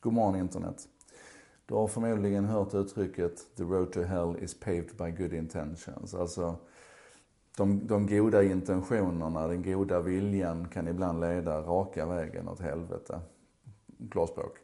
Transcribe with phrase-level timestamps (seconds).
[0.00, 0.88] God morgon internet.
[1.66, 6.14] Du har förmodligen hört uttrycket “the road to hell is paved by good intentions”.
[6.14, 6.56] Alltså,
[7.56, 13.20] de, de goda intentionerna, den goda viljan kan ibland leda raka vägen åt helvete.
[14.10, 14.58] Klarspråk.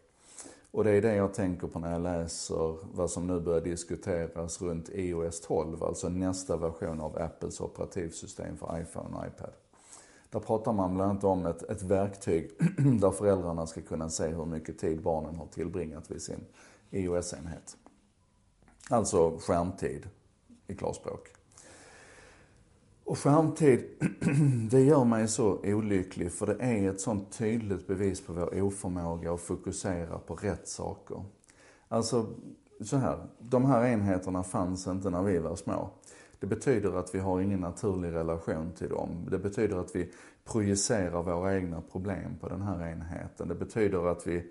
[0.71, 4.63] Och det är det jag tänker på när jag läser vad som nu börjar diskuteras
[4.63, 9.53] runt iOS 12, alltså nästa version av Apples operativsystem för iPhone och iPad.
[10.33, 12.51] Där pratar man bland annat om ett, ett verktyg
[13.01, 16.45] där föräldrarna ska kunna se hur mycket tid barnen har tillbringat vid sin
[16.91, 17.77] iOS-enhet.
[18.91, 20.09] Alltså skärmtid
[20.67, 21.29] i klarspråk.
[23.05, 23.85] Och skärmtid,
[24.71, 29.33] det gör mig så olycklig för det är ett sånt tydligt bevis på vår oförmåga
[29.33, 31.25] att fokusera på rätt saker.
[31.89, 32.27] Alltså,
[32.81, 35.91] så här, de här enheterna fanns inte när vi var små.
[36.43, 39.27] Det betyder att vi har ingen naturlig relation till dem.
[39.31, 40.13] Det betyder att vi
[40.45, 43.49] projicerar våra egna problem på den här enheten.
[43.49, 44.51] Det betyder att vi,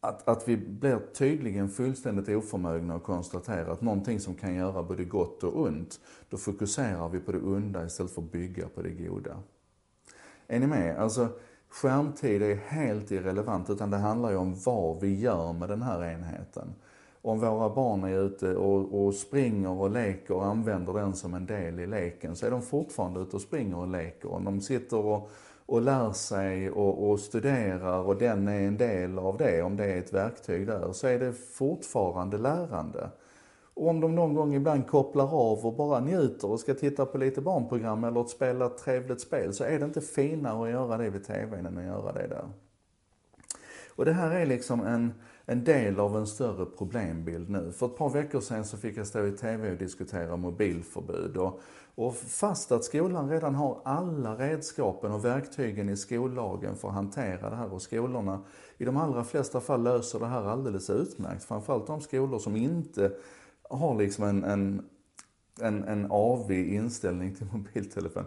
[0.00, 5.04] att, att vi blir tydligen fullständigt oförmögna att konstatera att någonting som kan göra både
[5.04, 8.90] gott och ont, då fokuserar vi på det onda istället för att bygga på det
[8.90, 9.36] goda.
[10.46, 10.98] Är ni med?
[10.98, 11.28] Alltså,
[11.68, 16.04] skärmtid är helt irrelevant, utan det handlar ju om vad vi gör med den här
[16.04, 16.74] enheten
[17.22, 21.46] om våra barn är ute och, och, springer och leker och använder den som en
[21.46, 24.32] del i leken så är de fortfarande ute och springer och leker.
[24.32, 25.30] Om de sitter och,
[25.66, 29.84] och lär sig och, och, studerar och den är en del av det, om det
[29.84, 33.10] är ett verktyg där, så är det fortfarande lärande.
[33.74, 37.18] Och om de någon gång ibland kopplar av och bara njuter och ska titta på
[37.18, 40.96] lite barnprogram eller att spela ett trevligt spel så är det inte finare att göra
[40.96, 42.44] det vid TVn än att göra det där.
[43.96, 45.12] Och det här är liksom en,
[45.50, 47.72] en del av en större problembild nu.
[47.72, 51.36] För ett par veckor sedan så fick jag stå i TV och diskutera mobilförbud.
[51.36, 51.60] Och,
[51.94, 57.50] och fast att skolan redan har alla redskapen och verktygen i skollagen för att hantera
[57.50, 58.42] det här och skolorna
[58.78, 61.44] i de allra flesta fall löser det här alldeles utmärkt.
[61.44, 63.12] Framförallt de skolor som inte
[63.70, 64.82] har liksom en, en,
[65.60, 68.24] en, en avig inställning till mobiltelefon.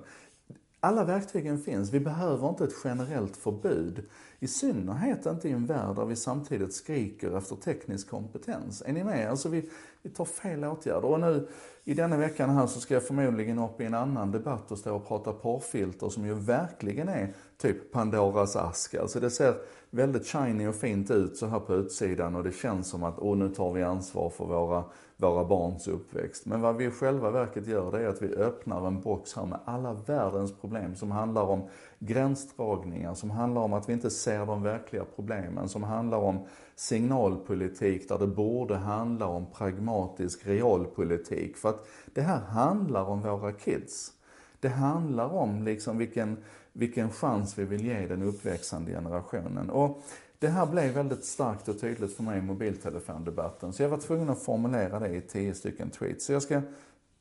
[0.85, 1.91] Alla verktygen finns.
[1.91, 4.05] Vi behöver inte ett generellt förbud.
[4.39, 8.83] I synnerhet inte i en värld där vi samtidigt skriker efter teknisk kompetens.
[8.85, 9.29] Är ni med?
[9.29, 9.69] Alltså vi,
[10.03, 11.05] vi tar fel åtgärder.
[11.05, 11.47] Och nu
[11.83, 14.95] i denna veckan här så ska jag förmodligen upp i en annan debatt och stå
[14.95, 18.95] och prata porrfilter som ju verkligen är typ Pandoras ask.
[18.95, 19.55] Alltså det ser
[19.89, 23.37] väldigt shiny och fint ut så här på utsidan och det känns som att, åh
[23.37, 24.83] nu tar vi ansvar för våra,
[25.17, 26.45] våra barns uppväxt.
[26.45, 29.45] Men vad vi i själva verket gör det är att vi öppnar en box här
[29.45, 31.69] med alla världens problem som handlar om
[31.99, 36.45] gränsdragningar, som handlar om att vi inte ser de verkliga problemen, som handlar om
[36.75, 41.57] signalpolitik där det borde handla om pragmatisk realpolitik.
[41.57, 44.11] För att det här handlar om våra kids.
[44.59, 46.37] Det handlar om liksom vilken,
[46.73, 49.69] vilken chans vi vill ge den uppväxande generationen.
[49.69, 50.03] Och
[50.39, 54.29] det här blev väldigt starkt och tydligt för mig i mobiltelefondebatten, så jag var tvungen
[54.29, 56.25] att formulera det i tio stycken tweets.
[56.25, 56.61] Så jag ska,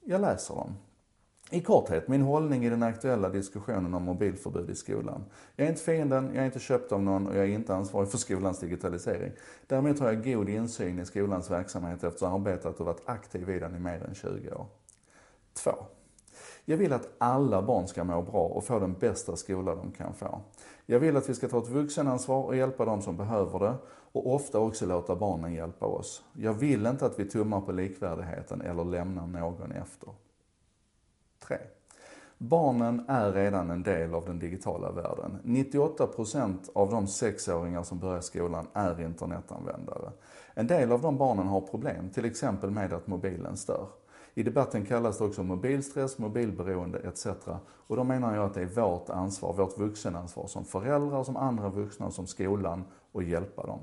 [0.04, 0.74] jag läser dem.
[1.54, 5.24] I korthet, min hållning i den aktuella diskussionen om mobilförbud i skolan.
[5.56, 8.08] Jag är inte fienden, jag är inte köpt av någon och jag är inte ansvarig
[8.08, 9.32] för skolans digitalisering.
[9.66, 13.50] Däremot har jag god insyn i skolans verksamhet efter att ha arbetat och varit aktiv
[13.50, 14.66] i den i mer än 20 år.
[15.54, 15.70] 2.
[16.64, 20.14] Jag vill att alla barn ska må bra och få den bästa skola de kan
[20.14, 20.40] få.
[20.86, 23.74] Jag vill att vi ska ta ett vuxenansvar och hjälpa de som behöver det
[24.12, 26.22] och ofta också låta barnen hjälpa oss.
[26.32, 30.08] Jag vill inte att vi tummar på likvärdigheten eller lämnar någon efter.
[31.46, 31.58] 3.
[32.38, 35.38] Barnen är redan en del av den digitala världen.
[35.44, 40.10] 98% av de sexåringar som börjar skolan är internetanvändare.
[40.54, 43.86] En del av de barnen har problem, till exempel med att mobilen stör.
[44.34, 47.26] I debatten kallas det också mobilstress, mobilberoende etc.
[47.86, 51.68] Och då menar jag att det är vårt ansvar, vårt vuxenansvar som föräldrar, som andra
[51.68, 53.80] vuxna, som skolan, att hjälpa dem.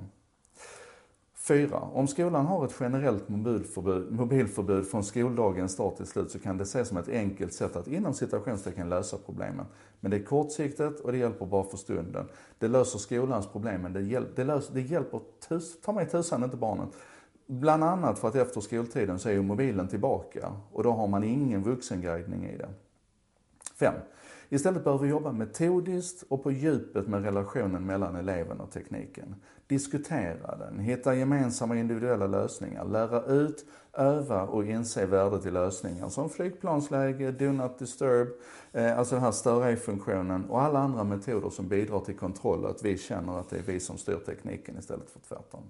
[1.49, 1.79] 4.
[1.93, 6.63] Om skolan har ett generellt mobilförbud, mobilförbud från skoldagens start till slut så kan det
[6.63, 9.65] ses som ett enkelt sätt att inom citationstecken lösa problemen.
[9.99, 12.27] Men det är kortsiktigt och det hjälper bara för stunden.
[12.59, 15.19] Det löser skolans problem men det, hjäl det, löser, det hjälper
[15.49, 16.87] tus ta mig tusan inte barnen.
[17.45, 21.23] Bland annat för att efter skoltiden så är ju mobilen tillbaka och då har man
[21.23, 22.73] ingen vuxenguidning i den.
[23.75, 23.93] 5.
[24.49, 29.35] Istället behöver vi jobba metodiskt och på djupet med relationen mellan eleven och tekniken.
[29.67, 36.29] Diskutera den, hitta gemensamma individuella lösningar, lära ut, öva och inse värdet i lösningar som
[36.29, 38.27] flygplansläge, do not disturb,
[38.71, 42.69] eh, alltså den här stör ej-funktionen och alla andra metoder som bidrar till kontroll och
[42.69, 45.63] att vi känner att det är vi som styr tekniken istället för tvärtom.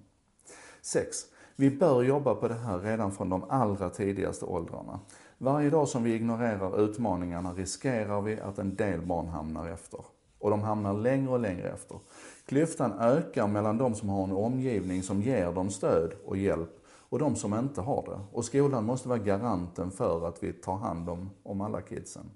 [0.82, 1.16] 6.
[1.56, 5.00] Vi bör jobba på det här redan från de allra tidigaste åldrarna.
[5.42, 10.00] Varje dag som vi ignorerar utmaningarna riskerar vi att en del barn hamnar efter.
[10.38, 11.98] och de hamnar längre och längre efter.
[12.46, 17.18] Klyftan ökar mellan de som har en omgivning som ger dem stöd och hjälp och
[17.18, 18.20] de som inte har det.
[18.32, 22.30] Och skolan måste vara garanten för att vi tar hand om, om alla kidsen.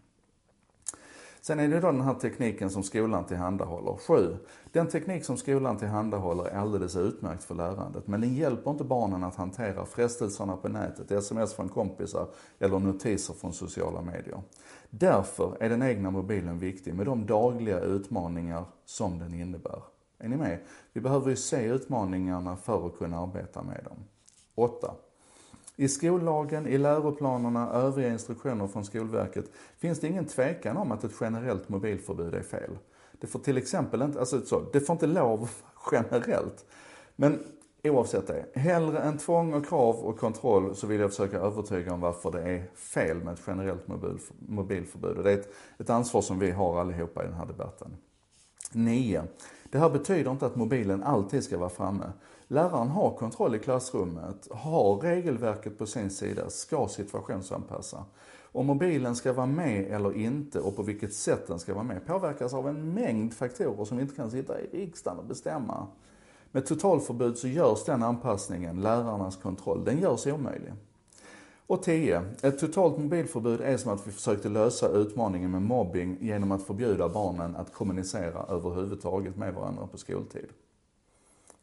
[1.46, 3.96] Sen är det då den här tekniken som skolan tillhandahåller.
[3.96, 4.37] Sju,
[4.73, 9.25] den teknik som skolan tillhandahåller är alldeles utmärkt för lärandet, men den hjälper inte barnen
[9.25, 12.26] att hantera frestelserna på nätet, sms från kompisar
[12.58, 14.43] eller notiser från sociala medier.
[14.91, 19.82] Därför är den egna mobilen viktig med de dagliga utmaningar som den innebär.
[20.19, 20.58] Är ni med?
[20.93, 24.05] Vi behöver ju se utmaningarna för att kunna arbeta med dem.
[24.55, 24.94] 8.
[25.76, 31.14] I skollagen, i läroplanerna, övriga instruktioner från Skolverket finns det ingen tvekan om att ett
[31.20, 32.78] generellt mobilförbud är fel.
[33.20, 35.50] Det får till exempel inte, alltså så, det får inte lov
[35.92, 36.64] generellt.
[37.16, 37.38] Men
[37.84, 42.00] oavsett det, hellre än tvång och krav och kontroll så vill jag försöka övertyga om
[42.00, 45.16] varför det är fel med ett generellt mobil, mobilförbud.
[45.16, 47.96] Och det är ett, ett ansvar som vi har allihopa i den här debatten.
[48.72, 49.22] 9.
[49.70, 52.12] Det här betyder inte att mobilen alltid ska vara framme.
[52.54, 58.04] Läraren har kontroll i klassrummet, har regelverket på sin sida, ska situationsanpassa.
[58.52, 62.06] Om mobilen ska vara med eller inte och på vilket sätt den ska vara med
[62.06, 65.86] påverkas av en mängd faktorer som vi inte kan sitta i riksdagen och bestämma.
[66.52, 70.72] Med totalförbud så görs den anpassningen, lärarnas kontroll, den görs omöjlig.
[71.66, 72.22] Och 10.
[72.42, 77.08] Ett totalt mobilförbud är som att vi försökte lösa utmaningen med mobbing genom att förbjuda
[77.08, 80.48] barnen att kommunicera överhuvudtaget med varandra på skoltid.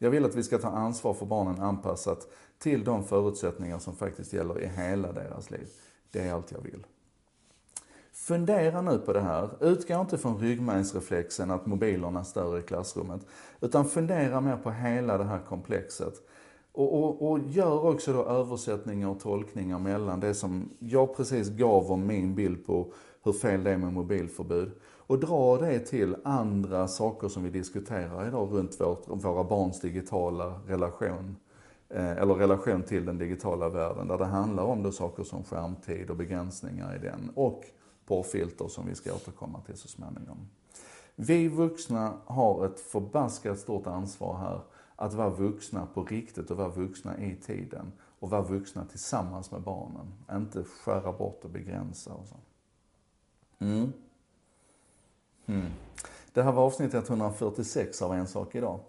[0.02, 2.28] Jag vill att vi ska ta ansvar för barnen anpassat
[2.58, 5.68] till de förutsättningar som faktiskt gäller i hela deras liv.
[6.10, 6.86] Det är allt jag vill.
[8.12, 9.48] Fundera nu på det här.
[9.60, 13.26] Utgå inte från ryggmärgsreflexen att mobilerna stör i klassrummet.
[13.60, 16.14] Utan fundera mer på hela det här komplexet.
[16.72, 21.92] Och, och, och, gör också då översättningar och tolkningar mellan det som jag precis gav
[21.92, 24.72] om min bild på hur fel det är med mobilförbud.
[25.12, 30.60] Och dra det till andra saker som vi diskuterar idag runt vårt, våra barns digitala
[30.66, 31.36] relation.
[31.88, 34.08] Eh, eller relation till den digitala världen.
[34.08, 37.32] Där det handlar om då saker som skärmtid och begränsningar i den.
[37.34, 37.64] Och
[38.06, 40.48] porrfilter som vi ska återkomma till så småningom.
[41.16, 44.60] Vi vuxna har ett förbaskat stort ansvar här
[44.96, 47.92] att vara vuxna på riktigt och vara vuxna i tiden.
[48.18, 50.14] Och vara vuxna tillsammans med barnen.
[50.32, 52.36] Inte skära bort och begränsa och så.
[53.58, 53.92] Mm.
[55.46, 55.66] Mm.
[56.32, 58.80] Det här var avsnitt 146 av En sak idag.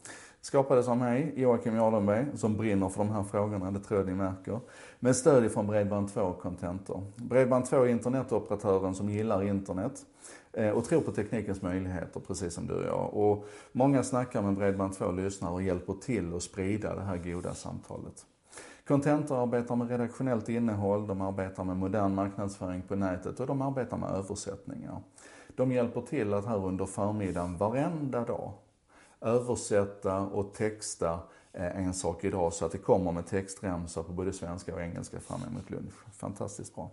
[0.42, 4.14] Skapades av mig, Joakim Jardenberg, som brinner för de här frågorna, det tror jag ni
[4.14, 4.60] märker.
[5.00, 7.04] Med stöd ifrån Bredband2 och Contentor.
[7.16, 10.06] Bredband2 är internetoperatören som gillar internet
[10.54, 13.14] eh, och tror på teknikens möjligheter, precis som du och jag.
[13.14, 18.26] Och många snackar med Bredband2 lyssnar och hjälper till att sprida det här goda samtalet.
[18.88, 23.98] Contentor arbetar med redaktionellt innehåll, de arbetar med modern marknadsföring på nätet och de arbetar
[23.98, 25.02] med översättningar.
[25.56, 28.52] De hjälper till att här under förmiddagen varenda dag
[29.22, 31.20] översätta och texta
[31.54, 35.20] eh, en sak idag så att det kommer med textremsor på både svenska och engelska
[35.20, 35.94] fram emot lunch.
[36.14, 36.92] Fantastiskt bra.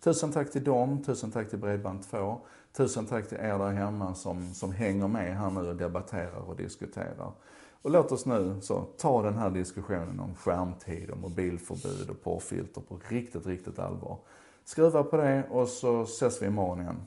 [0.00, 2.36] Tusen tack till dem, tusen tack till Bredband2,
[2.72, 6.56] tusen tack till er där hemma som, som hänger med här nu och debatterar och
[6.56, 7.32] diskuterar.
[7.82, 12.80] Och låt oss nu så ta den här diskussionen om skärmtid och mobilförbud och porrfilter
[12.80, 14.18] på riktigt, riktigt allvar.
[14.64, 17.06] Skruva på det och så ses vi imorgon igen.